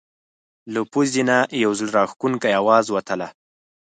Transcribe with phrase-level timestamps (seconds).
[0.73, 3.27] له پزې نه یو زړه راښکونکی اواز وتله.